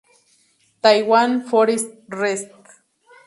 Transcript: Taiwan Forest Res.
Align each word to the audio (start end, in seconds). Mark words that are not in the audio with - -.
Taiwan 0.81 1.45
Forest 1.47 1.93
Res. 2.09 2.47